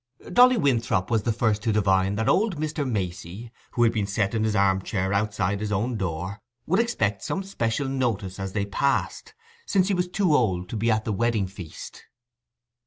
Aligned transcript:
Dolly 0.33 0.57
Winthrop 0.57 1.11
was 1.11 1.21
the 1.21 1.31
first 1.31 1.61
to 1.61 1.71
divine 1.71 2.15
that 2.15 2.27
old 2.27 2.57
Mr. 2.57 2.89
Macey, 2.89 3.51
who 3.73 3.83
had 3.83 3.93
been 3.93 4.07
set 4.07 4.33
in 4.33 4.43
his 4.43 4.55
arm 4.55 4.81
chair 4.81 5.13
outside 5.13 5.59
his 5.59 5.71
own 5.71 5.95
door, 5.95 6.39
would 6.65 6.79
expect 6.79 7.21
some 7.23 7.43
special 7.43 7.87
notice 7.87 8.39
as 8.39 8.53
they 8.53 8.65
passed, 8.65 9.35
since 9.67 9.89
he 9.89 9.93
was 9.93 10.07
too 10.07 10.33
old 10.35 10.69
to 10.69 10.75
be 10.75 10.89
at 10.89 11.05
the 11.05 11.13
wedding 11.13 11.45
feast. 11.45 12.05